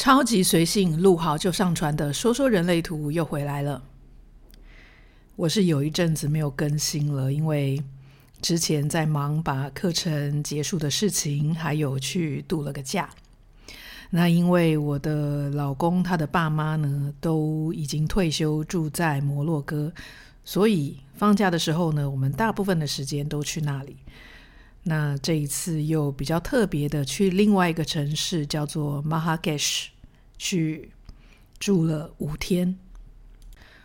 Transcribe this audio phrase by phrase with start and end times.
[0.00, 3.82] 超级随性，录好就上传的《说说人类图》又回来了。
[5.36, 7.78] 我是有一阵子没有更新了，因为
[8.40, 13.10] 之前在忙把课程结束的事情，还有去度了个假。
[14.08, 19.92] 那因为我的老公他的爸妈呢都已经退休，住在摩洛哥，
[20.46, 23.98] 所以放假的时候呢，我们大部分的时间都去那里。
[24.82, 29.90] 那这一次又比较特别的去另外一个城市，叫做马哈盖什，
[30.38, 30.90] 去
[31.58, 32.78] 住了五天。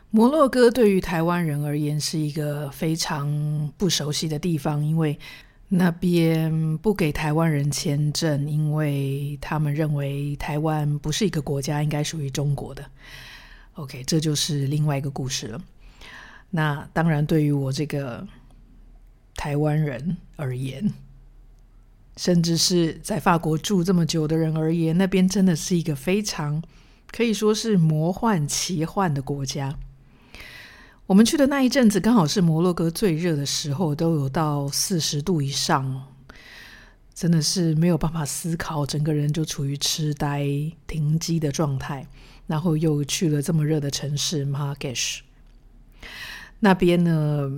[0.10, 5.20] 摩洛哥对于台湾人而言是一个非常不熟悉的地方，因为
[5.68, 12.86] 那边不给台湾人签证，因为他们认为台湾不是一个国家，应该属于中国的。
[13.74, 15.62] OK，这就是另外一个故事了。
[16.50, 18.26] 那当然，对于我这个。
[19.36, 20.94] 台湾人而言，
[22.18, 26.64] 甚至是在法国住这么久的人而言，那边真的是一个非常
[27.12, 29.78] 可以说是魔幻奇幻的国家。
[31.08, 36.08] 我们去的那一阵子，刚好是摩洛哥最热的时候，都有到四十度以上，
[37.14, 40.48] 真的是没有办法思考，整个人就处于痴呆、
[40.88, 42.08] 停机的状态。
[42.48, 45.24] 然后又去了这么热的城市马哈盖什。
[46.60, 47.50] 那边呢，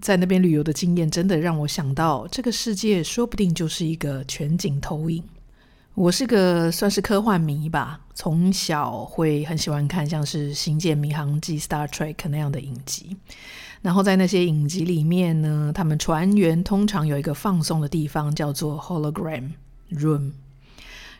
[0.00, 5.22] 在那边旅游的经验，真的让我想到，这个世界说不定就是一个全景投影。
[5.94, 13.16] 我是个算是科幻迷吧，从小会很喜欢看像是《星舰迷航记》（Star Trek） 那样的影集。
[13.82, 19.50] 然后在那些影集里面呢，他们船员通常有一个放松的地方，叫做 Hologram
[19.90, 20.30] Room。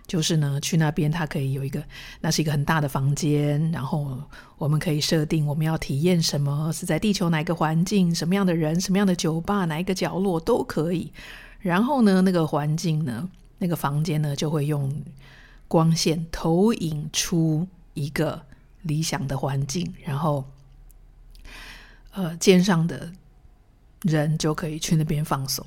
[0.08, 1.80] 就是呢，去那边，它可以有一个，
[2.22, 4.18] 那是一个很大的房间，然后
[4.56, 11.12] 我们可以设定我们要体验什么，是在地球哪个环境，什么样的人，什么样的酒吧，哪一个角落都可以。
[11.60, 13.28] 然后呢，那个环境呢，
[13.58, 14.90] 那个房间呢，就会用
[15.68, 18.40] 光线投影出一个
[18.82, 20.44] 理想的环境，然后，
[22.12, 23.12] 呃，肩上的
[24.02, 25.66] 人就可以去那边放松。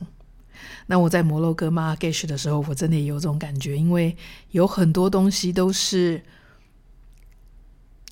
[0.87, 4.15] 那我在摩洛哥马哈盖什的时候，我真的也有这种感觉，因为
[4.51, 6.21] 有很多东西都是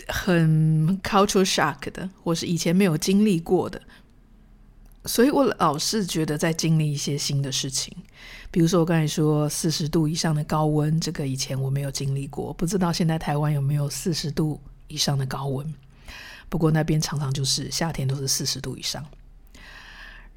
[0.07, 3.81] 很 culture shock 的，或是以前没有经历过的，
[5.05, 7.95] 所以我老是觉得在经历一些新的事情。
[8.51, 15.71] 比如说我刚才说四十度以上的高温，这个以前我没有经历过，不知道现在台湾有没有四十度以上的高温。
[16.49, 19.05] 不过那边常常就是夏天都是四十度以上。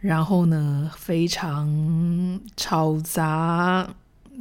[0.03, 1.69] 然后呢，非常
[2.57, 3.89] 嘈杂，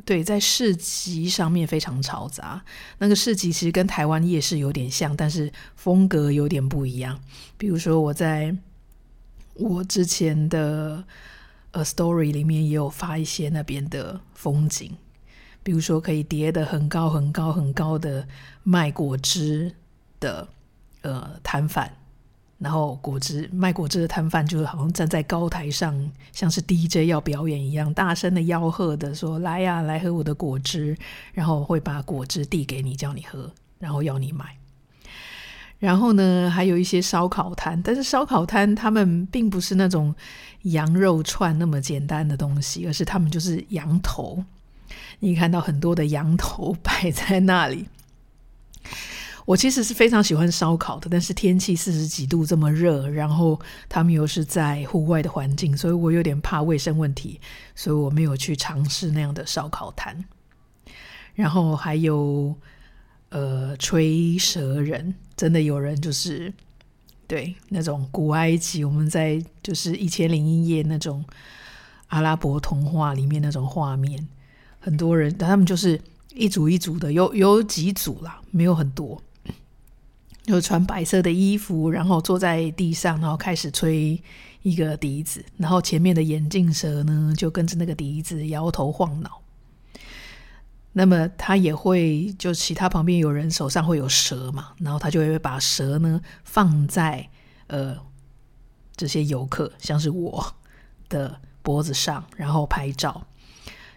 [0.04, 2.64] 对，在市集上面非常嘈杂。
[2.98, 7.20] 那个市集其实跟台湾夜市有点像，但是风格有点不一样。
[7.60, 8.56] 比如说，我在
[9.54, 11.04] 我之前的
[11.70, 14.98] 呃 story 里面也有发一些那边的风景，
[15.62, 18.28] 比如说可以叠得很高很高很高的
[18.64, 19.76] 卖果汁
[20.20, 20.48] 的
[21.02, 21.96] 呃摊贩。
[22.62, 30.96] 然后果汁卖果汁的摊贩就好像站在高台上，像是 DJ 要表演一样，大声的吆喝的说：“来呀，来喝我的果汁！”
[31.34, 34.46] 然后会把果汁递给你，叫你喝，然后要你买。
[35.80, 40.14] 然后呢，还有一些烧烤摊，但是烧烤摊他们并不是那种
[40.62, 44.46] 羊肉串那么简单的东西，而是他们就是羊头。
[45.18, 47.88] 你看到很多的羊头摆在那里。
[49.46, 53.59] 我其实是非常喜欢烧烤的，但是天气四十几度这么热，然后
[53.90, 57.40] 他们又是在户外的环境，所以我有点怕卫生问题，
[57.75, 60.24] 所以我没有去尝试那样的烧烤摊。
[61.34, 62.56] 然后还有
[63.29, 66.53] 呃吹蛇人，真的有人就是
[67.25, 71.25] 对那种古埃及，我们在就是一千零一夜那种
[72.08, 74.28] 阿拉伯童话里面那种画面，
[74.79, 76.00] 很多人，但他们就是
[76.35, 79.22] 一组一组的，有有几组啦，没有很多。
[80.52, 84.22] 就穿白色的衣服，然后坐在地上，然后开始吹
[84.62, 89.42] 一个笛子，然后前面的眼镜蛇呢就跟着那个笛子摇头晃脑。
[90.94, 97.30] 那么他也会，就其他旁边有人手上会有蛇嘛，然后他就会把蛇呢放在
[97.68, 97.97] 呃
[98.97, 100.54] 这些游客，像是我
[101.08, 103.26] 的脖子上，然后拍照。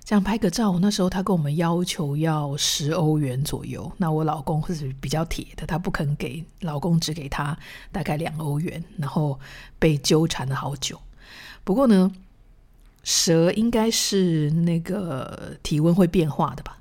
[0.05, 3.91] 这样拍个照，那时候他跟我们要求要十欧元左右。
[3.97, 7.57] 那我老公是比较铁的，他不肯给，老公只给他
[7.91, 9.41] 大概两欧元，然后
[9.79, 11.01] 被纠缠了好久。
[11.65, 12.13] 不过呢，
[13.03, 16.79] 蛇应该是那个体温会变化的吧？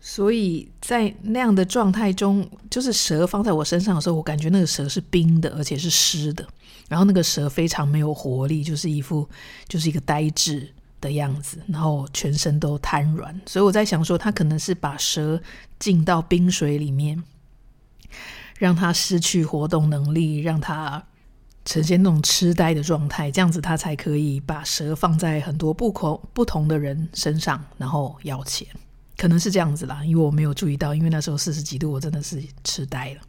[0.00, 6.44] 所以在那样的状态中，就是蛇放在我身上的时候，我感觉那个蛇是冰的，而且是湿的。
[6.88, 9.28] 然后那个蛇非常没有活力，就是一副
[9.68, 10.72] 就是一个呆滞。
[11.00, 13.40] 的样子，然后全身都瘫软。
[13.46, 15.40] 所以我在想说，他可能是把蛇
[15.78, 17.22] 浸到冰水里面，
[18.58, 21.04] 让他失去活动能力，让他
[21.64, 28.66] 呈现那种痴呆的状态，这样子他才可以把蛇放在很多不同不同的人身上，然后要钱。
[29.16, 33.20] 可能是这样子啦，因为我没有注意到，因为那时候四十几度，我真的是痴呆了。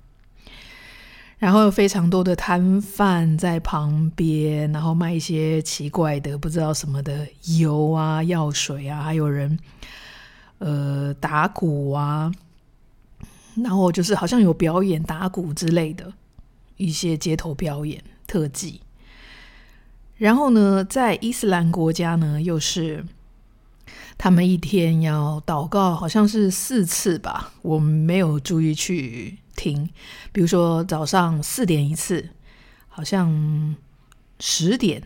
[1.39, 7.25] 然后有非常多的摊贩在旁边，然后卖一些奇怪的、不知道什么的
[7.57, 9.57] 油啊、药水啊，还有人
[10.59, 12.31] 呃打鼓啊，
[13.55, 16.13] 然后就是好像有表演打鼓之类的
[16.77, 18.81] 一些街头表演特技。
[20.17, 23.05] 然后呢，在伊斯兰国家呢，又是。
[24.21, 29.89] 他们一天要祷告，好像是四次吧，我没有注意去听。
[30.31, 32.29] 比如说早上四点一次，
[32.87, 33.75] 好像
[34.39, 35.03] 十点，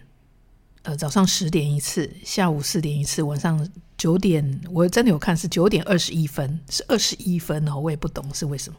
[0.83, 3.67] 呃，早上十点一次，下午四点一次，晚上
[3.97, 8.77] 九点，我真的有看是九点二十一分，是二十一分哦，我也不懂是为什么，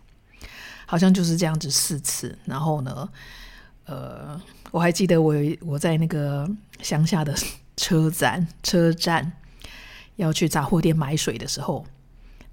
[0.87, 2.39] 好像就是这样子四次。
[2.45, 3.09] 然后呢，
[3.87, 4.41] 呃，
[4.71, 6.49] 我还记得我我在那个
[6.83, 7.35] 乡下的
[7.77, 9.33] 车 站车站。
[10.17, 11.85] 要去杂货店买水的时候，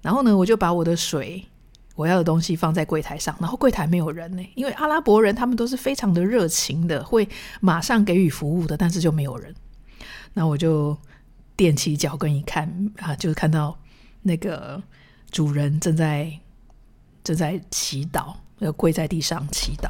[0.00, 1.46] 然后呢，我就把我的水
[1.94, 7.28] 我要的东西放在柜台上，然后柜台没有人呢，因为阿拉伯人他们都是非常的热情的，会
[7.60, 9.54] 马上给予服务的，但是就没有人。
[10.34, 10.96] 那我就
[11.56, 13.78] 踮起脚跟一看啊，就是看到
[14.22, 14.82] 那个
[15.30, 16.32] 主人正在
[17.22, 19.88] 正在祈祷，要跪在地上祈祷。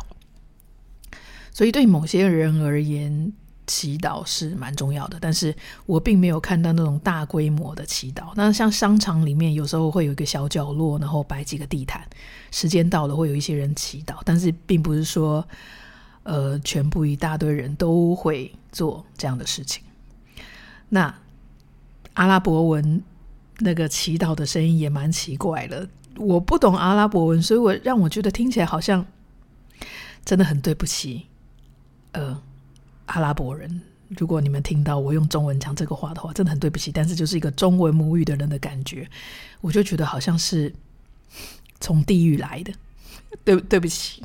[1.52, 3.32] 所以对某些人而言，
[3.72, 8.30] 祈祷是蛮重要的，但是我并没有看到那种大规模的祈祷。
[8.34, 12.06] 那像商场里面有时候会有一个小角落，然后摆几个地毯，
[12.50, 15.42] 时间到了会有一些人祈祷，但是并不是说，
[16.24, 19.82] 呃，全部一大堆人都会做这样的事情。
[20.90, 21.14] 那
[22.12, 23.02] 阿拉伯文
[23.60, 29.06] 那个祈祷的声音也蛮奇怪的，我不懂阿拉伯文，所以我让我觉得听起来好像
[30.26, 31.28] 真的很对不起，
[32.12, 32.42] 呃。
[33.06, 36.92] 阿拉伯人，如果你们听到我用中文讲这个话的话，真的很对不起。
[36.92, 39.08] 但是就是一个中文母语的人的感觉，
[39.60, 40.72] 我就觉得好像是
[41.80, 42.72] 从地狱来的。
[43.44, 44.22] 对，对不起，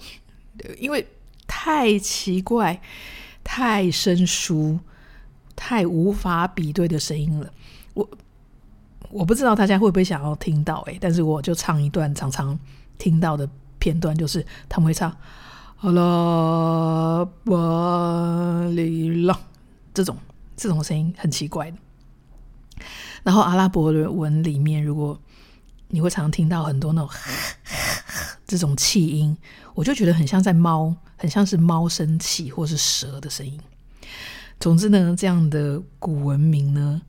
[0.77, 1.05] 因为
[1.47, 2.79] 太奇怪、
[3.43, 4.79] 太生疏、
[5.55, 7.51] 太无法比对的声音了。
[7.93, 8.09] 我
[9.09, 12.57] 我不知道大家会不会想要听到诶，但是我就唱一段常常
[12.97, 15.15] 听到的片段，就是他们会唱。
[15.79, 19.39] 好了，巴里拉，
[19.93, 20.17] 这种
[20.55, 21.77] 这种声音很奇怪的。
[23.21, 25.21] 然后阿拉伯文里面，如果
[25.89, 27.09] 你会常常听到很多那种
[28.47, 29.37] 这种气音，
[29.75, 33.59] 我就觉得很像在猫，很像是猫生气或是蛇的声音。
[34.59, 37.03] 总之呢，这样的古文明呢，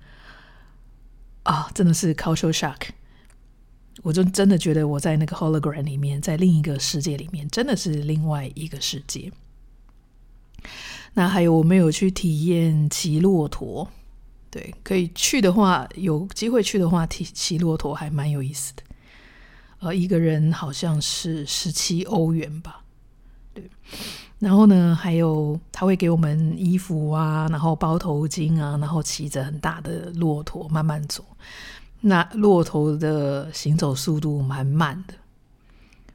[1.45, 2.91] 啊，真的是 culture shock。
[4.03, 9.31] 我就真的觉得我在那个 hologram 里面，在另一个世界里面，真的是另外一个世界。
[11.15, 13.89] 那还有我没有去体验骑骆驼，
[14.51, 18.83] 对，可以去的话，有机会去的话，骑骑骆驼还蛮有意思的。
[19.81, 22.83] 呃，一个人好像是十七欧元吧，
[23.55, 23.69] 对。
[24.39, 31.25] 然后呢，还有他会给我们衣服啊，然后包头巾啊，然后骑着很大的骆驼慢慢走。
[32.01, 35.15] 那骆驼的行走速度蛮慢的，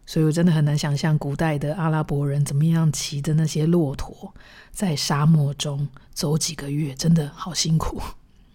[0.06, 4.34] 所以我真的很难想象古代的阿拉伯人怎么样骑着那些骆驼
[4.72, 8.02] 在沙漠中走几个月，真的好辛苦。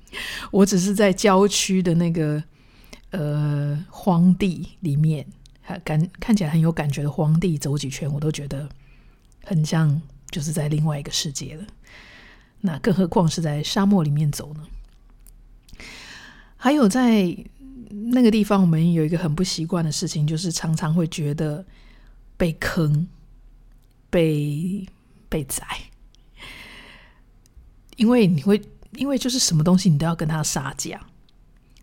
[0.50, 2.42] 我只是在郊区的那个
[3.10, 5.26] 呃荒地里面，
[5.60, 8.66] 还感看起来很有感觉的荒地走几圈，我都觉得
[9.44, 11.64] 很像就是在另外一个世界了。
[12.62, 14.62] 那更何况是在沙漠里面走呢？
[16.60, 17.34] 还有在
[18.12, 21.64] 那个地方，我们有一个很不习惯的事情，就是常常会觉得
[22.36, 23.06] 被坑、
[24.10, 24.84] 被
[25.28, 25.64] 被宰，
[27.96, 28.60] 因为你会
[28.96, 31.00] 因为就是什么东西你都要跟他杀价，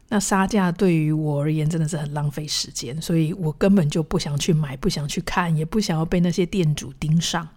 [0.10, 7.48] 那杀价对于我而言真的是很浪费时间，所以我根本就不想去买，不想去看，也不想要被那些店主盯上。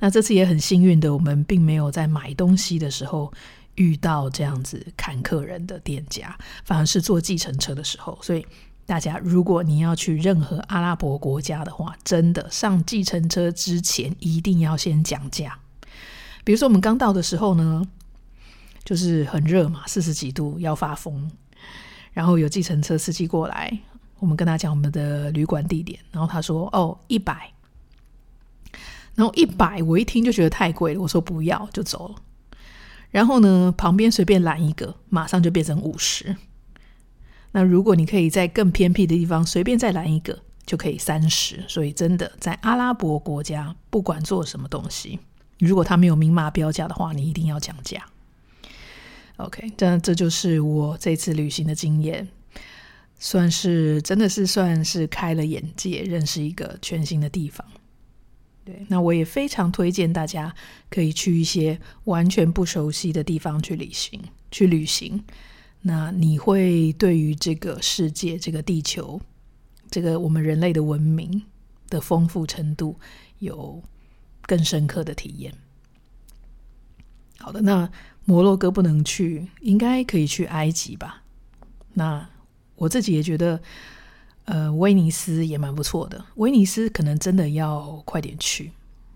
[0.00, 3.32] 那这次也很幸运的，我们并没有在买东西的时候。
[3.76, 8.18] 遇到这样子砍客人的店家，反而是坐计程车的时候。
[8.20, 8.44] 所以
[8.84, 15.58] 大家，如果你要去任何阿拉伯国家的话，真的上计程车之前一定要先讲价。
[16.44, 17.82] 比如说我们刚到的时候呢，
[18.84, 21.30] 就是很热嘛，四十几度要发疯，
[22.12, 23.76] 然后有计程车司机过来，
[24.20, 27.52] 我们跟他讲我们的旅馆地点，然后他说：“哦，一百。”
[29.16, 32.14] 然后一百，我一听就觉得太贵了，我说不要，就走了。
[33.16, 36.36] 然后呢，旁边随便拦一个，马上就变成五十。
[37.52, 41.64] 那如果你可以在更偏僻的地方随便再拦一个，就可以三十。
[41.66, 45.18] 所以真的，在阿拉伯国家，不管做什么东西，
[45.58, 48.04] 如果他没有明码标价的话，你一定要讲价。
[49.38, 52.28] OK，这这就是我这次旅行的经验，
[53.18, 57.66] 算是真的是算是开了眼界，认识一个全新的地方。
[58.66, 60.52] 对，那我也非常推荐大家
[60.90, 64.20] 可以去一些完全不熟悉的地方去旅行，
[64.50, 65.22] 去旅行。
[65.82, 69.20] 那你会对于这个世界、这个地球、
[69.88, 71.44] 这个我们人类的文明
[71.88, 72.98] 的丰富程度
[73.38, 73.80] 有
[74.42, 75.54] 更深刻的体验。
[77.38, 77.88] 好的，那
[78.24, 81.22] 摩洛哥不能去，应该可以去埃及吧？
[81.94, 82.28] 那
[82.74, 83.62] 我自己也觉得。
[84.46, 86.24] 呃，威尼斯也蛮不错的。
[86.36, 88.72] 威尼斯可能真的要快点去。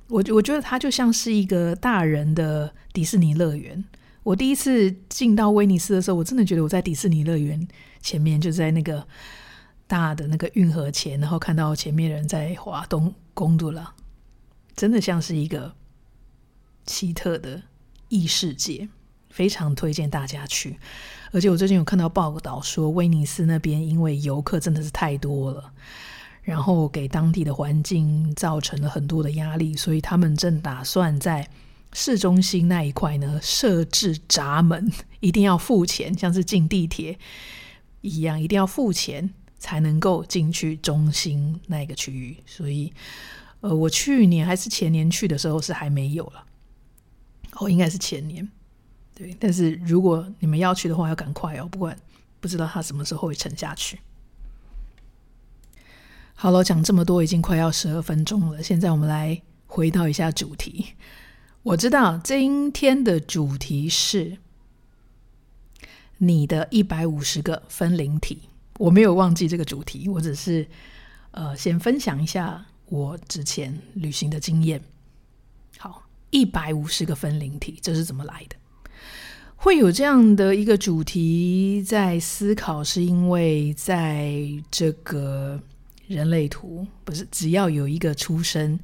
[0.09, 3.83] 我我觉得它就像是一个大人的迪士尼乐园。
[4.23, 7.67] 我第一次进到威尼斯的时候，我真的觉得我在迪士尼乐园
[8.03, 9.07] 前面，就在那个
[9.87, 13.95] 大的那个运河前，然后看到前面人在划东贡多拉，
[14.75, 15.75] 真的像是一个
[16.85, 17.63] 奇特的
[18.09, 18.89] 异世界。
[19.31, 20.77] 非常推荐大家去，
[21.33, 25.73] 而且我最近有看到报道说，威尼斯那边因为游客真的是太多了，
[26.43, 31.49] 然后给当地的环境造成了很多的压力，所以他们正打算在
[31.93, 37.19] 市中心那一块呢设置闸门， 一定要付钱，像是进地铁
[38.01, 42.37] 一样，一定要付钱才能够进去中心那个区域。
[42.47, 42.93] 所以，
[43.61, 46.45] 呃，我去年还是前年去的时候是还没有了，
[47.53, 48.49] 哦，应该是前年。
[49.21, 51.95] 对，但是如果你们要去的话，要赶快哦，不管
[52.41, 54.01] 不知道它什么时候会沉下去。
[56.33, 60.95] 好了，讲这么多已经快要十二分钟了，现在我们来回到一下主题。
[61.63, 64.39] 我知道今天的主题是
[66.17, 68.49] 你的一百五十个分灵体，
[68.79, 70.67] 我没有忘记这个主题，我只是
[71.33, 74.83] 呃先分享一下我之前旅行的经验。
[75.77, 78.57] 好，一百五十个分灵体，这是怎么来的？
[79.63, 84.33] 会有这样的一个主题在思考，是因为在
[84.71, 85.61] 这个
[86.07, 88.81] 人类图，不是只要有一个出生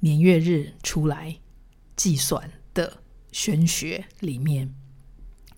[0.00, 1.34] 年月日出来
[1.96, 2.92] 计算的
[3.32, 4.70] 玄学里面，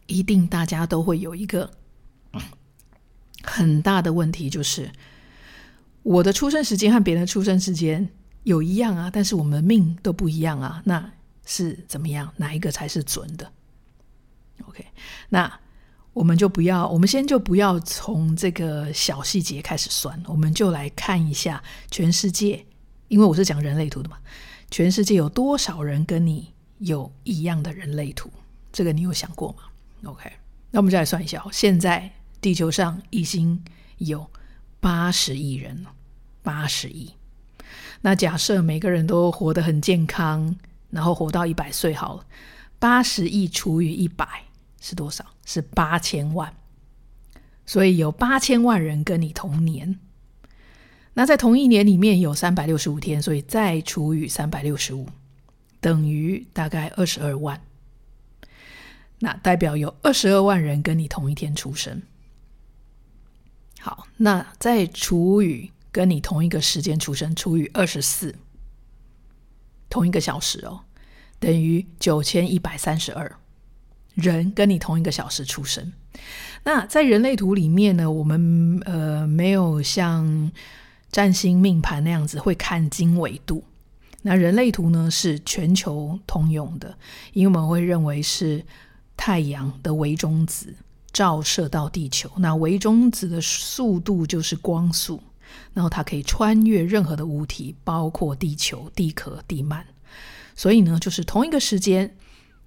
[0.06, 1.68] 一定大家都会有一个
[3.42, 4.88] 很大的问题，就是
[6.04, 8.08] 我的出生时间和别人的出生时间
[8.44, 11.12] 有一样啊，但是我们命都不一样啊，那
[11.44, 12.32] 是怎么样？
[12.36, 13.50] 哪一个才是准的
[14.66, 14.84] ？OK，
[15.28, 15.60] 那
[16.12, 22.64] 我们就不要，我们先就不要从这个小细节开始算，我们就来看一下全世界，
[23.08, 24.18] 因为我是讲人类图的嘛，
[24.70, 28.30] 全世界有多少人跟你有一样的人类图？
[28.72, 29.64] 这个你有想过吗
[30.04, 30.30] ？OK，
[30.70, 33.62] 那我们就来算一下，现在地球上已经
[33.98, 34.28] 有
[34.80, 35.92] 八十亿人了，
[36.42, 37.12] 八十亿。
[38.02, 40.54] 那假设每个人都活得很健康，
[40.90, 42.26] 然后活到一百岁好了。
[42.84, 44.42] 八十亿除以一百
[44.78, 45.24] 是多少？
[45.46, 46.54] 是八千万。
[47.64, 49.98] 所以有八千万人跟你同年。
[51.14, 55.08] 那在同一年里面有三百六十五天，所以再除以三百六十五，
[55.80, 57.58] 等于大概二十二万。
[59.20, 62.02] 那代表有二十二万人跟你同一天出生。
[63.80, 68.36] 好，那再除以跟你同一个时间出生，除以二十四，
[69.88, 70.84] 同一个小时哦。
[71.38, 73.36] 等于九千一百三十二
[74.14, 75.92] 人跟你同一个小时出生。
[76.62, 80.50] 那在人类图里面呢，我们呃没有像
[81.10, 83.64] 占星命盘那样子会看经纬度。
[84.22, 86.96] 那人类图呢是全球通用的，
[87.34, 88.64] 因为我们会认为是
[89.16, 90.74] 太阳的微中子
[91.12, 95.22] 照射到地球，那微中子的速度就是光速，
[95.74, 99.84] 然后它可以穿越任何的物体，包括地球、地壳、地幔。
[100.54, 102.16] 所以呢，就是同一个时间，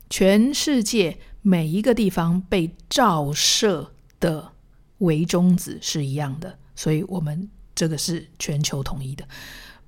[0.09, 4.51] 全世界每一个地方被照射的
[4.97, 9.25] 微中子是一样的，所以我们这个是全球统一的。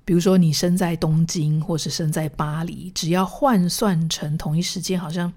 [0.04, 5.32] 比如说，你生在东京或是生在巴黎，只要换算成同一时间，好像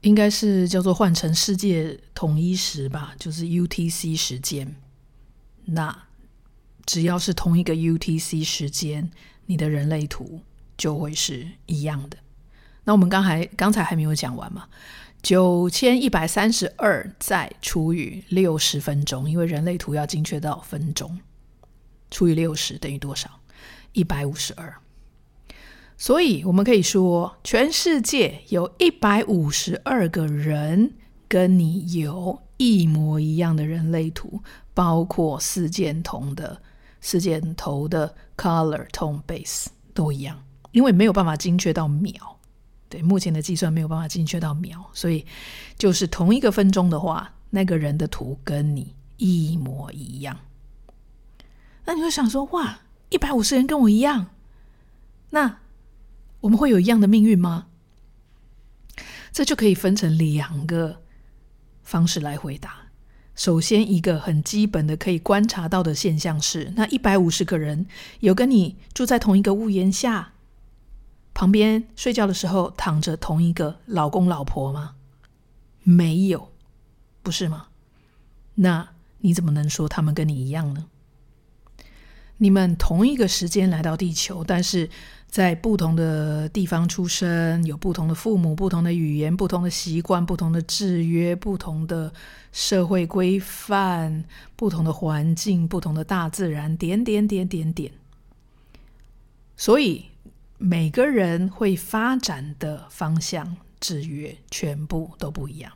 [0.00, 4.74] 应该是叫做换成世界统一时吧，就是 UTC 时间。
[5.66, 6.04] 那
[6.84, 9.10] 只要是同一个 UTC 时间。
[9.46, 10.40] 你的人类图
[10.76, 12.16] 就会是一样的。
[12.84, 14.66] 那我们刚才刚才还没有讲完嘛？
[15.22, 21.18] 九千一百三十二再除以六十分钟，因为人类图要精确到分钟，
[22.10, 23.40] 除以六十等于多少？
[23.92, 24.72] 一百五十二。
[25.96, 30.92] 所以我们可以说，全世界有一百五十二个人
[31.26, 34.42] 跟你有一模一样的人类图，
[34.74, 36.60] 包括四箭头的
[37.00, 42.12] 四箭头的 color tone base 都一样，因为没有办法精确到秒。
[42.88, 45.26] 对，目前的计算没有办法精确到秒，所以
[45.76, 50.38] 就是同一个分钟的话，那个人的图跟你一模一样。
[51.84, 54.26] 那你会想说，哇，一百五十人跟我一样，
[55.30, 55.58] 那
[56.40, 57.66] 我们会有一样的命运吗？
[59.32, 61.02] 这就可以分成两个
[61.82, 62.85] 方式来回答。
[63.36, 67.86] 首先，一个很基本的可以观察到的现象是，那一百五十个人
[68.20, 70.32] 有跟你住在同一个屋檐下，
[71.34, 74.94] 旁边睡觉的时候躺着同一个老公老婆吗？
[75.82, 76.50] 没有，
[77.22, 77.68] 不是吗？
[78.54, 78.88] 那
[79.18, 80.86] 你怎么能说他们跟你一样呢？
[82.38, 84.88] 你们同一个时间来到地球，但是
[85.26, 92.12] 在不同的地方出生，有不同的父母、不同的语言、不同的习惯、不同的制约、不同的
[92.52, 94.24] 社会规范、
[94.54, 97.90] 不同的环境、不同的大自然，点点点点点。
[99.56, 100.04] 所以
[100.58, 105.72] 每个人会发展的方向、制约全部都不一样。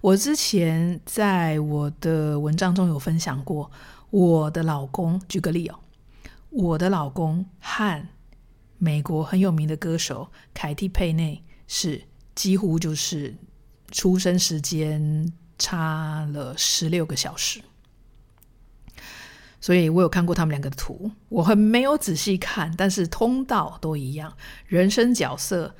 [0.00, 3.70] 我之前在我的文章中有分享过。
[4.10, 5.78] 我的老公，举个例哦，
[6.50, 8.08] 我的老公和
[8.78, 12.02] 美国很有名的歌手凯蒂佩内是
[12.34, 13.34] 几乎就是
[13.90, 17.60] 出生时间差了十六个小时，
[19.60, 24.34] 所以我有看过他们两个的图，我很没有仔细看，但是通道都一样，
[24.66, 25.74] 人生角色，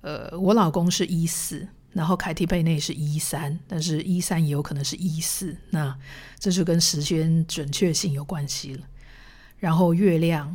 [0.00, 1.68] 呃，我老公是一四。
[1.96, 5.98] 然后凯蒂贝内是一三，但是一三也有可能是一四，那
[6.38, 8.82] 这就跟时间准确性有关系了。
[9.58, 10.54] 然后月亮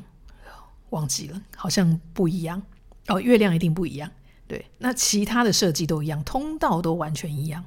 [0.92, 2.62] 忘记了，好像不一样
[3.08, 4.12] 哦，月亮一定不一样。
[4.48, 7.66] 对，那其他的设计都一样，通道都完全一样。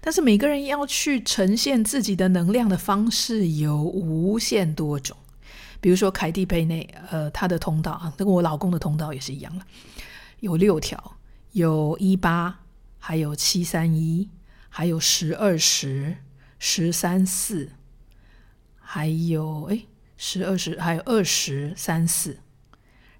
[0.00, 5.16] 但是每个人要去呈现自己的能量的方式有无限多种。
[5.80, 9.64] 比如说凯蒂贝内，呃，他的通道啊，跟我老公的通道也是一样了，
[10.40, 11.12] 有六条。
[11.56, 12.58] 有一八，
[12.98, 14.28] 还有七三一，
[14.68, 16.18] 还有十二十，
[16.58, 17.72] 十三四，
[18.78, 19.86] 还有哎
[20.18, 22.40] 十二十，还有二十三四，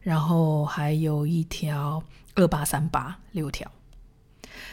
[0.02, 3.72] 然后还有一条二八三八，六条。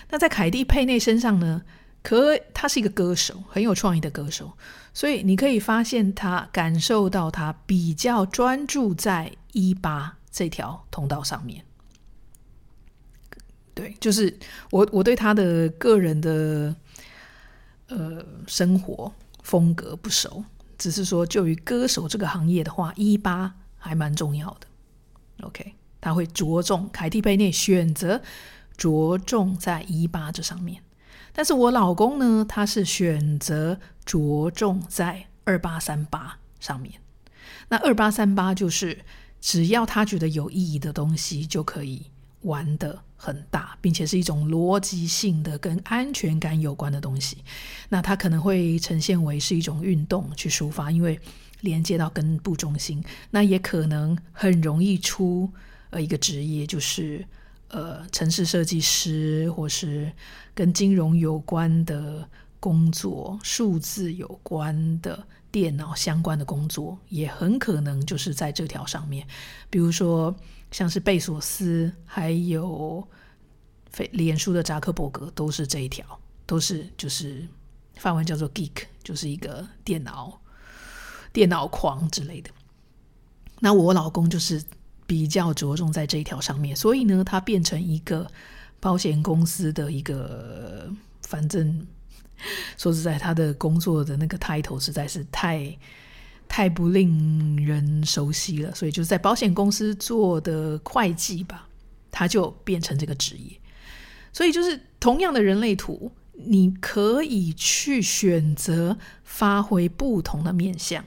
[0.09, 1.61] 那在凯蒂佩内身上呢？
[2.01, 4.57] 可他是一个歌手，很有创意的歌手，
[4.93, 11.63] 所以你可以发现他感受到他比较专注在一八这条通道上面。
[13.73, 14.37] 对，就是
[14.69, 16.75] 我我对他的个人的
[17.87, 20.43] 呃生活风格不熟，
[20.77, 24.67] 只是说就于歌手这个行业的话，一八还蛮重要的。
[25.41, 28.21] OK，他会着重凯蒂贝内选择
[28.77, 30.81] 着重在一八这上面，
[31.33, 36.93] 但是我老公呢，他是选择着重在二八三八上面。
[37.69, 38.99] 那二八三八就是
[39.41, 42.05] 只要他觉得有意义的东西就可以
[42.41, 47.37] 玩的很大，并且是一种逻辑性的跟安全感有关的东西。
[47.87, 51.17] 那它可能会呈现为是一种运动去抒发，因为
[51.61, 53.01] 连接到根部中心。
[53.31, 55.49] 那也可能很容易出
[55.91, 57.25] 呃一个职业，就是
[57.69, 60.11] 呃城市设计师，或是
[60.53, 62.27] 跟金融有关的
[62.59, 69.25] 工作、数字有关的电脑相关的工作，也很可能就是在这条上面，
[69.69, 70.35] 比如说。
[70.73, 73.07] 像是贝索斯，还有
[73.91, 77.47] 非脸书的扎克伯格，都是这一条，都是就是
[77.97, 80.41] 法文叫做 geek，就是一个电脑
[81.31, 82.49] 电脑狂之类的。
[83.59, 84.61] 那我老公就是
[85.05, 88.27] 比较着重在这一条上面，所以呢，他变成一个
[88.79, 91.85] 保险公司的一个，反正
[92.77, 95.77] 说实在，他的工作的那个 title 实在是太。
[96.55, 101.67] 太不令人熟悉了，所以就是在保险公司做的会计吧，
[102.11, 103.59] 他就变成这个职业。
[104.31, 111.03] 所以就是同样的人类图，你可以去选择发挥不同的面相。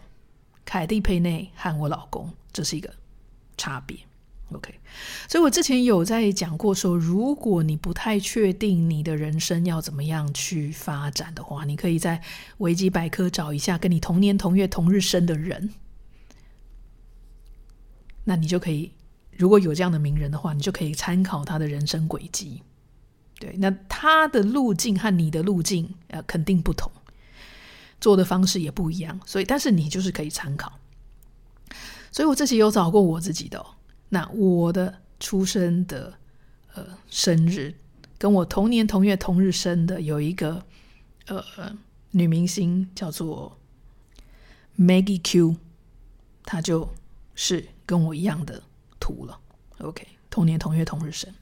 [0.64, 2.92] 凯蒂佩内和我老公，这是一个
[3.56, 3.96] 差别。
[4.52, 4.78] OK，
[5.28, 12.22] 所以我之前有在讲过说，如果你不太确定你的人生要怎么样去发展的话，你可以在
[12.58, 15.74] 维基百科找一下跟你同年同月同日生的人，
[18.22, 18.92] 那你就可以，
[19.32, 22.62] 如果有这样的名人的话，你就可以参考他的人生轨迹。
[23.40, 26.92] 对，那他的路径和你的路径呃肯定不同，
[28.00, 30.78] 做的方式也不一样，所以但是你就是可以参考。
[32.12, 33.66] 所以我自己有找过我自己的。
[34.08, 36.14] 那我的出生的
[36.74, 37.74] 呃生日，
[38.18, 40.64] 跟我同年同月同日生的有一个
[41.26, 41.76] 呃
[42.12, 43.58] 女明星叫做
[44.78, 45.56] Maggie Q，
[46.44, 46.88] 她就
[47.34, 48.62] 是跟我一样的
[49.00, 49.40] 图了。
[49.78, 51.32] OK，同年同月同日生。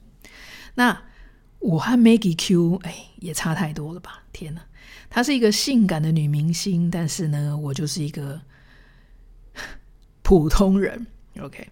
[0.73, 1.03] 那
[1.59, 4.23] 我和 Maggie Q 哎也差太多了吧？
[4.33, 4.61] 天哪，
[5.09, 8.41] 她是一个性感的女明星，但是呢，我就是一个
[10.23, 11.05] 普通人。
[11.39, 11.69] OK。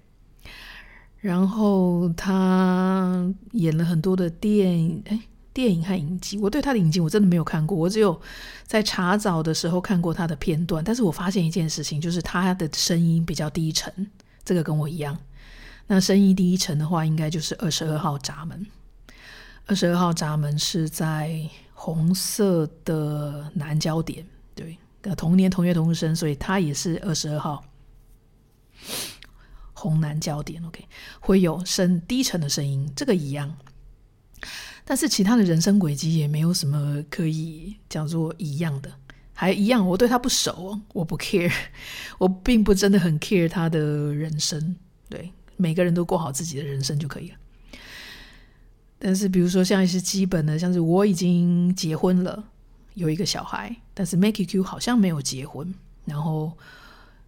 [1.23, 5.17] 然后他演了很多的电影，哎，
[5.53, 6.37] 电影和影集。
[6.37, 8.19] 我对他的影集我真的没有看过，我只有
[8.67, 10.83] 在查找的时候看过他的片段。
[10.83, 13.89] 但是我发现一件事情，就是他的声音比较低沉，
[14.43, 15.17] 这个跟我一样。
[15.87, 18.67] 那声音低沉的话，应该就是二十二号闸门。
[19.65, 21.39] 二十二号闸门是在
[21.73, 24.77] 红色的南焦点，对，
[25.15, 27.63] 同年同月同日生，所以他也是二十二号。
[29.83, 30.87] 红蓝焦点，OK，
[31.19, 33.53] 会有声低沉的声音，这个一样。
[34.85, 38.89] 但是其他的人生轨迹也没有什么可以叫做一样的，
[39.33, 39.85] 还一样。
[39.85, 41.51] 我对他不熟，我不 care，
[42.17, 43.79] 我并不真的很 care 他的
[44.13, 44.75] 人生。
[45.09, 47.35] 对，每个人都过好自己的人生就可以了。
[48.97, 52.41] 但是比如说像一些基本的，像是我已经结婚了，
[52.93, 55.73] 有一个小孩，但是 Maggie Q 好像没有结婚，
[56.05, 56.57] 然后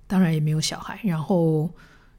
[0.08, 1.70] 当然也没有小孩，然后。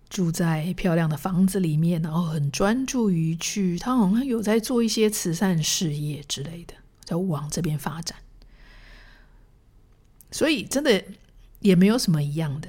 [0.09, 8.17] 住在漂亮的房子里面，然后很专注于去，他好像有在做一些慈善事业之类的，在往这边发展。
[10.31, 11.03] 所以真的
[11.61, 12.69] 也没有什么一样的。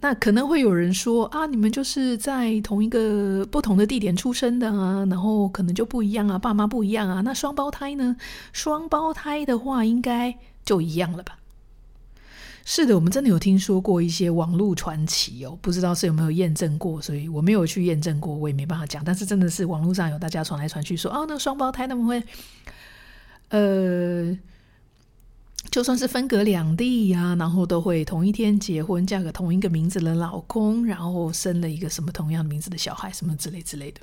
[0.00, 7.20] 那可能会有人说啊，你们就是在同一个不同的地点出生的啊，然后可能就不一样啊，爸妈不一样啊。
[7.22, 8.16] 那双胞胎呢？
[8.52, 11.38] 双胞胎的话，应该就一样了吧？
[12.70, 19.02] 是的，我们真的有听说过一些网络传奇哦，不知道是有没有验证过，所以我没有去验证过，我也没办法讲。
[19.02, 22.22] 但是真的是网络上有大家传来传去说，哦，那双胞胎他们会，
[23.48, 24.38] 呃，
[25.70, 34.02] 就算是分隔两地呀、然后都会同一天结婚，嫁给同一个名字的老公，然后生了一个什么同样名字的小孩，什么之类之类的。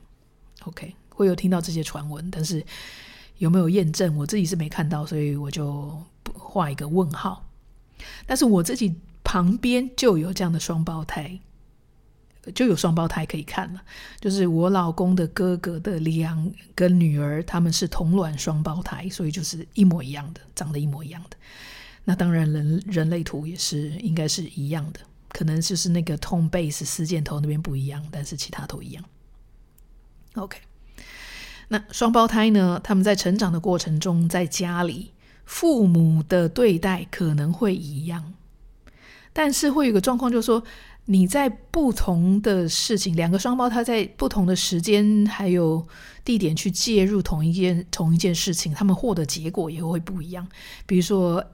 [0.63, 2.65] OK，会有听到这些传闻，但是
[3.37, 5.95] 有没有验证，我自己是没看到，所以我就
[6.33, 7.44] 画一个问号。
[8.25, 11.39] 但是我自己旁边就有这样的双胞胎，
[12.53, 13.81] 就有双胞胎可以看了。
[14.19, 21.37] 就是我老公的哥哥的两个女儿，他们是同卵双胞胎，所以就是一模一样的，长得一模一样的。
[22.03, 29.03] 那当然人人类图也是应该是一样的，可能就是那个 tone base 四箭头那边不一样，但是其他都一样。
[30.35, 30.59] OK，
[31.69, 32.79] 那双胞胎呢？
[32.83, 35.13] 他们在成长的过程中，在家里。
[35.45, 38.33] 父母的对待可能会一样，
[39.31, 40.63] 但是会有个状况，就是说
[41.05, 45.87] 你在不同的事情，两个双胞胎在不同的时间还有
[46.23, 50.47] 地点去介入同一件同一件事情，他们获得结果也会不一样。
[50.87, 51.45] 比如说，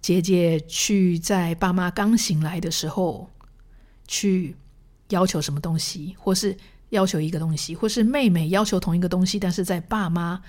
[0.00, 3.28] 姐姐去在爸妈刚醒来的时候
[4.06, 4.54] 去
[5.08, 6.56] 要求什么东西，或是
[6.90, 10.40] 要求一个东西，或是妹妹要求同一个东西，但是在爸妈。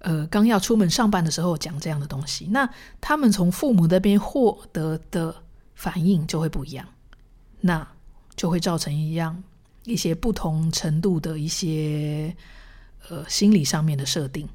[0.00, 2.68] 呃，刚要出门上班的时候讲这样的东西，那
[3.00, 5.34] 他们从父母那边获得的
[5.74, 6.86] 反应就会不一样，
[7.60, 7.86] 那
[8.34, 9.42] 就会造成一样
[9.84, 12.34] 一些不同程度的一些
[13.08, 14.48] 呃心理上面的设定。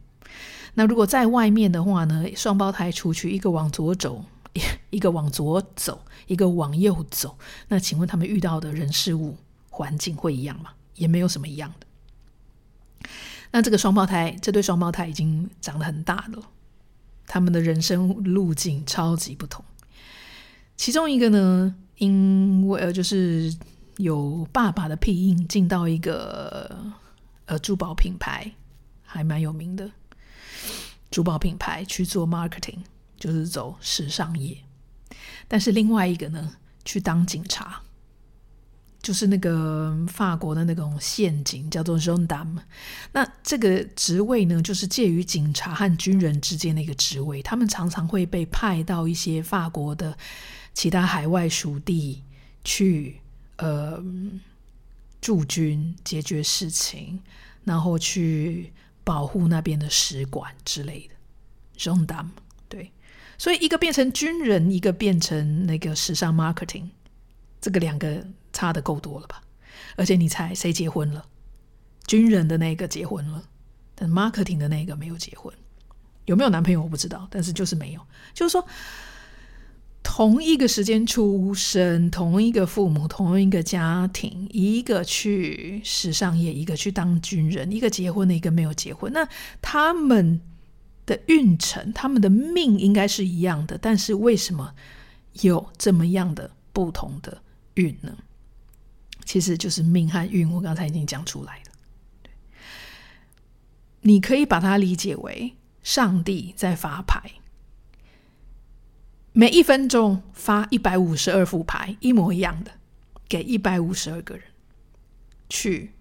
[0.73, 4.25] 那如果在外面的话呢，双胞胎出去，一个往左走，
[4.89, 9.37] 一个往左走，一个往右走，那请问他们遇到的人事物
[9.69, 10.71] 环境会一样吗？
[10.95, 13.07] 也没有什么一样的。
[13.51, 16.41] 那这个双胞胎，这对双胞胎已经长得很大了，
[17.25, 19.63] 他们的人生路径超级不同。
[20.75, 23.55] 其中一个呢，因为呃就是
[23.97, 26.93] 有爸爸的庇荫，进到一个
[27.45, 28.51] 呃珠宝品牌，
[29.03, 29.89] 还蛮有名的
[31.09, 32.79] 珠宝品牌去做 marketing，
[33.17, 34.57] 就是走时尚业。
[35.47, 37.81] 但是另外一个呢，去当警察。
[39.05, 42.57] 就是那个法国的那种陷阱，叫做 g e n d a m。
[43.11, 47.39] 那这个职位呢，就是介于警察和军人之间的一个职位。
[47.43, 50.17] 他们常常会被派到一些法国的
[50.73, 52.23] 其他海外属地
[52.63, 53.21] 去，
[53.57, 54.03] 呃，
[55.21, 57.19] 驻军、解决事情，
[57.63, 61.13] 然后去保护那边的使馆之类的。
[61.77, 62.29] g e n d a m
[62.67, 62.91] 对，
[63.37, 66.89] 所以一个变成军人，一个变成那个时尚 marketing，
[67.61, 68.25] 这个两个。
[68.55, 69.43] 差的够多了吧？
[69.97, 71.25] 而且你猜谁结婚了？
[72.07, 73.43] 军人的那个结婚了，
[73.93, 75.53] 但 marketing 的那个没有结婚。
[76.25, 78.01] 有没有男朋友我不知道，但是就是没有。
[78.33, 78.65] 就是说，
[80.01, 89.11] 同一个时间出生，同一个父母，同一个家庭，一个去时尚业，一个去当军人，一个结婚的，一个没有结婚。
[89.11, 89.27] 那
[89.61, 90.39] 他们
[91.05, 94.73] 的运程，他们的命应该是一样的，但是为什么
[95.41, 97.41] 有这么样的不同的
[97.75, 98.15] 运呢？
[99.25, 102.29] 其实就是命和运，我刚才已经讲出来了。
[104.01, 107.19] 你可以把它理解为上帝在发牌。
[109.33, 112.71] 每一分钟发一百五十二副牌，一模一样的，
[113.27, 114.45] 给一百五十二个人，
[115.49, 115.91] 去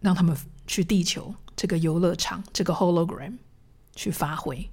[0.00, 3.34] 让他们去地球这个游乐场，这个 hologram
[3.94, 4.68] 去发挥。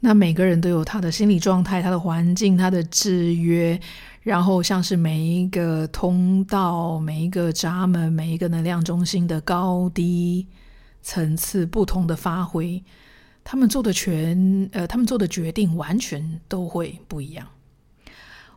[0.00, 3.80] 那每个人都有他的心理状态、他的环境、他的制约，
[4.24, 10.46] 然后像是每一个通道、每一个闸门、每一个能量中心的高低
[11.02, 12.82] 层次不同的发挥。
[13.44, 17.46] 他们做的全，呃，他们做的决定完全都会不一样。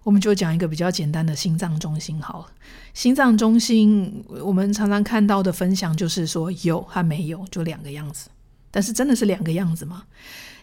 [0.03, 2.47] 我们就讲一个比较简单的心脏中心好了。
[2.93, 8.29] 心脏中心，我们常常看到的分享就是说有和没有，就两个样子。
[8.71, 10.05] 但是真的是两个样子吗？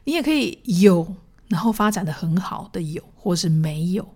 [0.05, 1.15] 你也可以有，
[1.49, 4.15] 然后发展的很好的有，或是没有，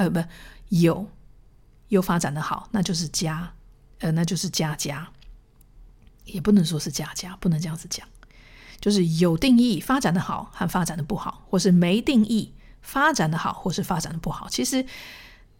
[0.00, 0.24] 呃，不，
[0.70, 1.06] 有
[1.88, 3.52] 又发展的好，那就是加，
[3.98, 5.10] 呃，那就是加加，
[6.24, 8.08] 也不能说是加加，不能这样子讲。
[8.80, 14.86] 就是有定义发展的好和发展的不好，或是没定义发展的好或是发展的不好，其实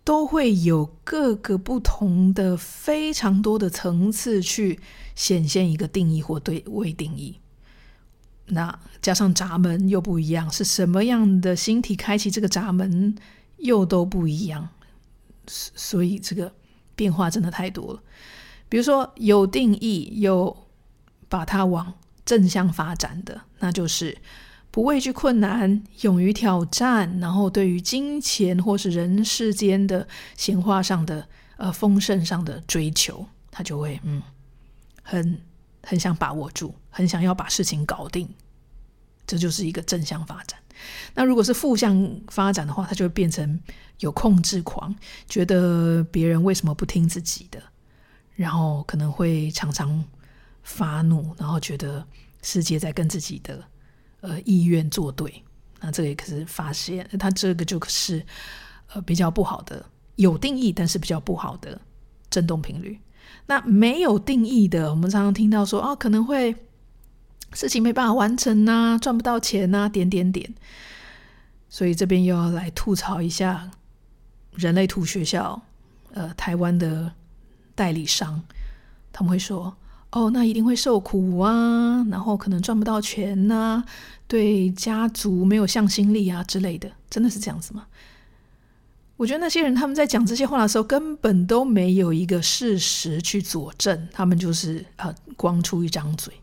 [0.04, 4.80] 都会有各个不同的非常多的层次去
[5.14, 7.40] 显现一个定义或对未定义。
[8.46, 13.14] 那加上闸门又不一样，是什么样的星体开启这个闸门
[13.60, 14.68] 又都不一样，
[15.46, 16.52] 所以这个
[16.94, 18.02] 变化真的太多了。
[18.68, 20.66] 比如说有定义，又
[21.28, 21.94] 把它往
[22.24, 24.16] 正向发展的，那就是
[24.70, 34.22] 不畏惧困难，勇于挑战，然后对于金钱或是人世间的闲话上的呃丰盛上的追求，他就会嗯
[35.02, 35.40] 很
[35.82, 38.28] 很想把握住，很想要把事情搞定，
[39.26, 40.60] 这就是一个正向发展。
[41.14, 43.60] 那如果是负向发展的话，他就会变成
[43.98, 44.94] 有控制狂，
[45.28, 47.62] 觉得别人为什么不听自己的，
[48.34, 50.04] 然后可能会常常。
[50.62, 52.06] 发怒，然后觉得
[52.42, 53.64] 世界在跟自己的
[54.20, 55.42] 呃意愿作对，
[55.80, 58.24] 那这个也可是发现，他这个就是
[58.92, 59.84] 呃比较不好的，
[60.16, 61.80] 有定义但是比较不好的
[62.28, 63.00] 振动频率。
[63.46, 66.54] 那没有定义的，我们常常听到说哦，可能会
[67.52, 70.54] 事情没办法完成呐、赚不到钱呐、点点点。
[71.68, 73.70] 所以这边又要来吐槽一下
[74.54, 75.62] 人类图学校，
[76.12, 77.12] 呃，台湾的
[77.74, 78.42] 代理商，
[79.12, 79.76] 他们会说。
[80.12, 83.84] 哦，那一定会受苦啊，然后可能赚不到钱呐、
[84.26, 87.86] 对家族没有向心力啊之类的，真的是这样子吗？
[89.16, 96.34] 我觉得那些人他们在讲这些话的时候，根本都没有一个事实去佐证，他们就是啊，光出一张嘴。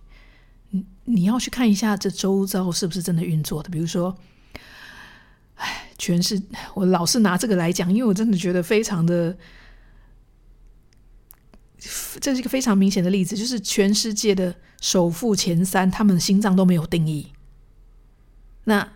[1.10, 4.13] 你要去看一下这周遭是不是真的运作的，比如说，
[5.56, 6.41] 哎，全是
[6.74, 9.38] 我老是拿这个来讲，因为我真的觉得非常的。
[12.20, 17.32] 这是一个非常明显的例子，就是全世界的首富前三，他们心脏都没有定义。
[18.65, 18.93] 那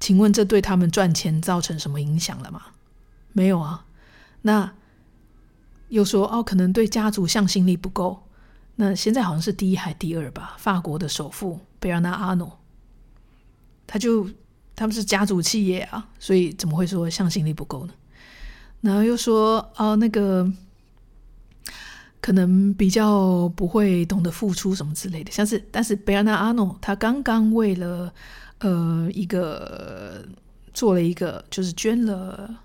[0.00, 2.62] 请问这对他们赚钱造成什么影响了吗？
[3.32, 3.86] 没有啊。
[4.42, 4.74] 那
[5.90, 8.23] 又说哦，可能对家族向心力不够。
[8.76, 10.56] 那现在好像是第一还第二吧？
[10.58, 12.58] 法国的首富贝尔纳阿诺，
[13.86, 14.28] 他就
[14.74, 17.94] 他们是家族企业啊，所以怎么会说向心力不够呢？
[18.80, 20.50] 然后又说哦，那个。
[22.20, 28.10] 可能比较不会懂得付出什么之类的，像是，但是贝尔纳阿诺他刚刚为了
[28.60, 30.26] 呃一个
[30.72, 32.62] 做了一个，就是捐了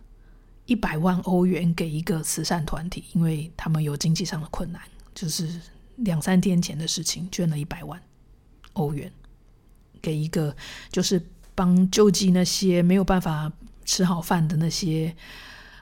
[0.66, 4.82] 一百万欧元给一个慈善团体，因为他们有经济上的困难，
[5.14, 5.60] 就是
[6.04, 8.02] 两三天前的事情，捐了一百万
[8.74, 9.12] 欧元
[10.02, 10.56] 给一个，
[10.92, 11.22] 就是
[11.56, 13.52] 帮救济那些没有办法
[13.86, 15.16] 吃好饭的那些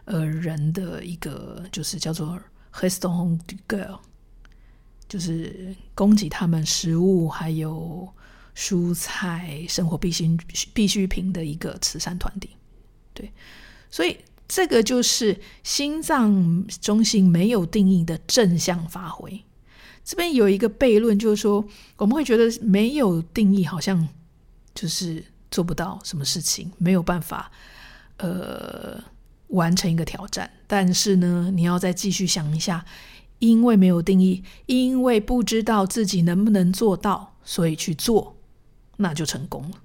[0.06, 2.40] 呃人的一个，就是叫做。
[2.80, 3.98] Restons du cœur
[5.08, 8.08] 就是供给他们食物，还有
[8.56, 10.38] 蔬菜、生活必需
[10.76, 12.52] 必需品的一个慈善团体。
[13.16, 13.32] 对，
[13.90, 19.44] 所以这个就是心脏中心没有定义的正向发挥。
[20.08, 21.68] 这边有一个悖论，就是说
[21.98, 24.08] 我们会觉得没有定义，好像
[24.74, 27.52] 就是做不到什么事情，没有办法，
[28.20, 29.04] 呃。
[29.52, 32.84] 完成一个挑战，但是呢，你要再继续想一下，
[33.40, 38.36] 因为没有定义，因为不知道自己能不能做到，所以去做，
[38.98, 39.78] 那就成功了。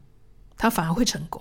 [0.57, 1.41] 他反而会成功，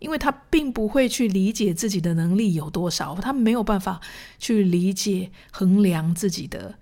[0.00, 4.02] 因为他并不会去理解自己的能力有多少，他没有办法
[4.38, 6.74] 去理解衡量自己的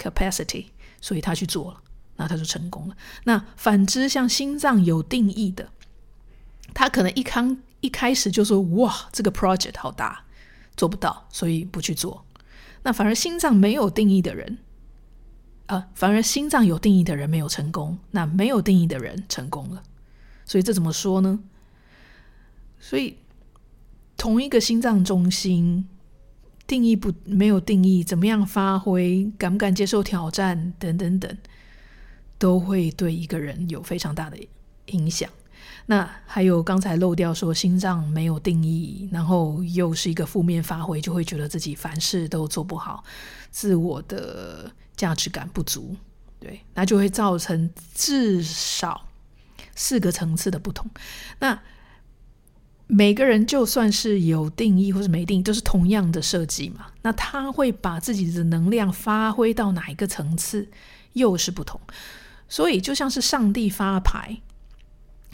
[0.00, 0.66] capacity，
[1.00, 1.82] 所以他去做了，
[2.16, 2.96] 那他就成功了。
[3.24, 5.70] 那反之，像心脏有定义的，
[6.72, 10.24] 他可能一开一开始就说：“哇，这个 project 好大，
[10.76, 12.24] 做不到，所以不去做。”
[12.82, 14.58] 那反而心脏没有定义的人，
[15.66, 19.82] 啊，反而心脏有定义的人没有成功，那没有定义的人成功了。
[20.46, 21.40] 所以这怎么说呢？
[22.78, 23.18] 所以
[24.16, 25.86] 同一个心脏中心
[26.70, 31.36] 定义不没有定义，怎么样发挥，敢不敢接受挑战，等等等，
[32.38, 34.38] 都会对一个人有非常大的
[34.86, 35.28] 影响。
[35.86, 43.02] 那还有刚才漏掉说心脏没有定义，然后又是一个负面发挥，就会觉得自己凡事都做不好，
[43.50, 45.96] 自我的价值感不足，
[46.38, 49.08] 对，那就会造成至少
[49.74, 50.88] 四个层次的不同。
[51.40, 51.60] 那
[52.92, 56.88] 每个人就算是有定义或是没定义，都是同样的设计嘛。
[57.02, 60.68] 那他会把自己的能量发挥到哪一个层次，
[61.12, 61.80] 又是不同。
[62.48, 64.40] 所以就像是上帝发牌。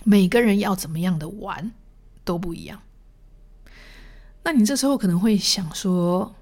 [0.05, 1.73] 每个人要怎么样的玩
[2.25, 2.83] 都不一样。
[4.45, 6.37] 那你这时候可能会想说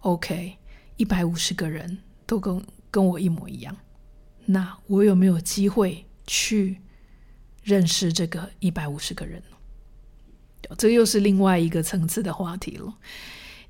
[0.00, 0.58] ：“OK，
[0.98, 3.74] 一百五十个人都跟跟我一模一样，
[4.44, 6.82] 那我有没有机会去
[7.62, 9.55] 认识这个一百五十个人呢？”
[10.76, 12.94] 这又是另外一个层次的话题了，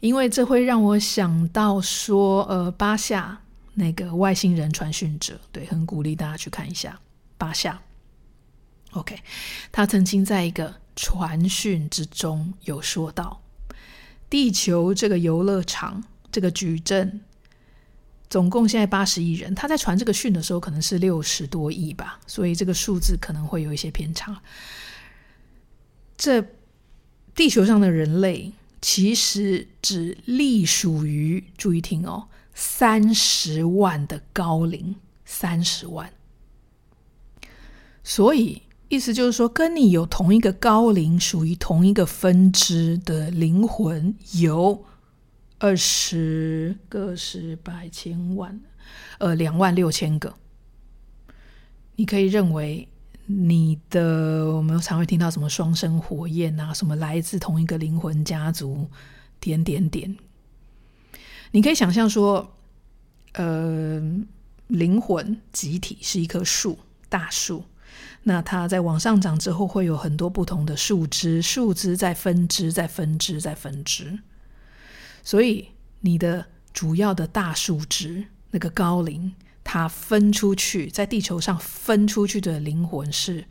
[0.00, 3.40] 因为这会让我想到说：“呃，巴夏
[3.74, 6.98] 那个外星人传讯者，对，很鼓励大家去看一下
[7.36, 7.82] 巴夏。”
[8.92, 9.18] OK，
[9.70, 13.42] 他曾经在一个传讯之中有说到，
[14.30, 17.20] 地球这个游乐场这个矩阵，
[18.30, 19.54] 总共现在八十亿人。
[19.54, 24.40] 他在传这个讯的时候，可能是六十多亿吧，所以这个数字可能会有一些偏差。
[26.16, 26.40] 这
[27.36, 36.10] 地球上的人类其实只隶属于，注意听哦，三十万的高龄，三十万，
[38.02, 38.62] 所以。
[38.88, 44.84] 意思就是说，跟你有同一个高龄、属于同一个分支的灵魂有
[45.58, 48.60] 二十个、十百千万，
[49.18, 50.32] 呃，两万六千个。
[51.96, 52.86] 你可以认为
[53.26, 58.88] 你的，我们常会听到什么双生火焰啊，什么来自同一个灵魂家族，
[59.40, 60.16] 点点点。
[61.50, 62.56] 你可以想象说，
[63.32, 64.00] 呃，
[64.68, 67.64] 灵魂集体是一棵树，大树。
[68.22, 74.18] 那它在往上长之后，会有很多不同的树枝，树枝在分支，在分支，在分支。
[75.22, 75.68] 所以
[76.00, 79.32] 你的主要的大树枝那个高龄，
[79.66, 83.44] 它分出去，在地球上分出去的灵魂是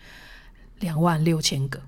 [0.80, 1.82] 两万六千个。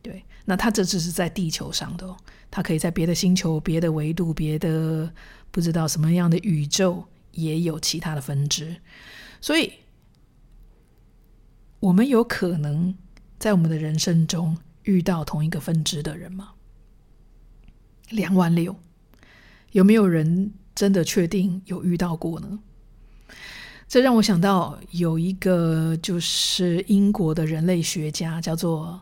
[0.00, 2.16] 对，那它这只是在地球上的哦，
[2.48, 5.12] 它可以在别的星球、别的维度、别的
[5.50, 8.76] 不知道什么样的宇宙也有其他的分支，
[9.40, 9.72] 所以。
[11.80, 12.92] 我们有可能
[13.38, 16.54] 在我们的人生中遇到同一个分支的人吗？
[18.10, 18.74] 两万六，
[19.70, 22.58] 有没有人真的确定有遇到过呢？
[23.88, 29.00] 这让我想到有一个就是英国的人类学家叫做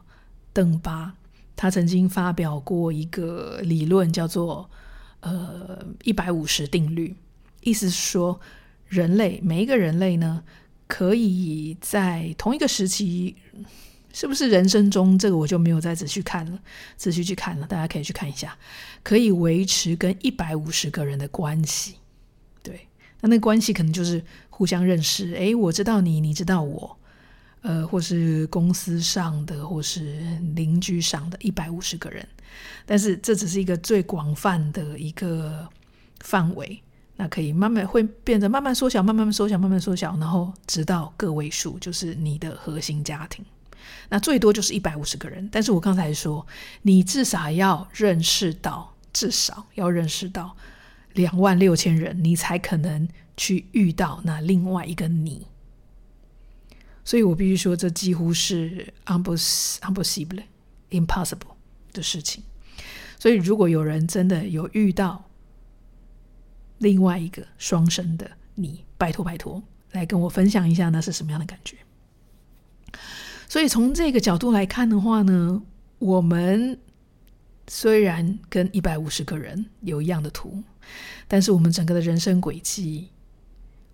[0.52, 1.12] 邓巴，
[1.56, 4.70] 他曾经发表过一个理论，叫做
[5.20, 7.14] 呃一百五十定律，
[7.62, 8.40] 意思是说
[8.86, 10.42] 人类每一个人类呢。
[10.88, 13.34] 可以在同一个时期，
[14.12, 16.60] 是不是人生中这个我就没有再仔细看了，
[16.96, 18.56] 仔细去看了，大家可以去看一下，
[19.02, 21.96] 可以维持跟一百五十个人的关系，
[22.62, 22.86] 对，
[23.20, 24.24] 那那关系可能就是
[24.56, 26.96] 互相认识，诶，我知道你，你知道我，
[27.60, 30.18] 呃，或是公司上的，或是
[30.54, 32.26] 邻居上的一百五十个人，
[32.86, 35.68] 但是这只是一个最广泛的一个
[36.20, 36.80] 范围。
[37.18, 43.44] 那可以慢慢会变得慢慢缩小，慢慢缩小，慢慢缩小，然后直到个位数，就是你的核心家庭。
[44.08, 45.46] 那最多就是一百五十个人。
[45.52, 46.46] 但是我刚才说，
[46.80, 50.56] 你至少要认识到，至少要认识到
[51.16, 55.48] 两万六千人，你才可能去遇到那另外一个你。
[57.04, 60.44] 所以我必须说，这几乎是 impossible、
[60.90, 61.56] impossible
[61.92, 62.44] 的事情。
[63.18, 65.24] 所以如果有人真的有遇到，
[66.78, 69.62] 另外一个双生的你，拜托拜托，
[69.92, 71.76] 来跟我分享一下，那是什么样的感觉？
[73.48, 75.62] 所以从这个角度来看的话呢，
[75.98, 76.78] 我们
[77.68, 80.62] 虽然跟一百五十个人有一样的图，
[81.26, 83.08] 但是我们整个的人生轨迹，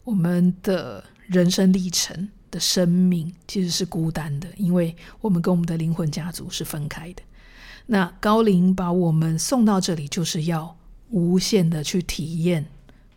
[0.04, 7.22] 我们的人生历程的生命其实是孤单的，因为我们跟我们的灵魂家族是分开的。
[7.86, 10.76] 那高龄把我们送到这里，就是要
[11.10, 12.66] 无限的去体验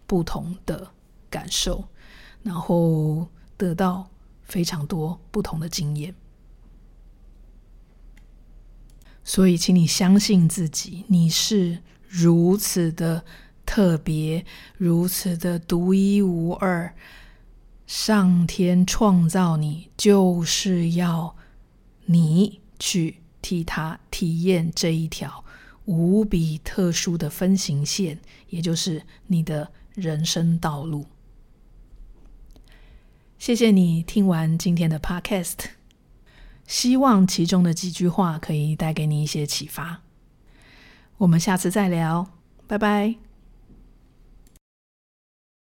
[0.07, 0.87] 不同的
[1.29, 1.83] 感受，
[2.43, 3.27] 然后
[3.57, 4.09] 得到
[4.43, 6.15] 非常多不同的经验。
[9.25, 13.25] 所以，请你相信自己，你是如此的
[13.65, 14.45] 特别，
[14.77, 16.95] 如此的独一无二。
[17.87, 21.35] 上天创造你，就是要
[22.05, 25.43] 你去替他体验这一条
[25.85, 28.19] 无比特殊的分形线，
[28.49, 31.05] 也就是你的人生道路。
[33.37, 35.65] 谢谢你听完今天的 Podcast，
[36.67, 40.01] 希望其中的几句话可以带给你一些启发。
[41.17, 42.27] 我们下次再聊，
[42.67, 43.24] 拜拜。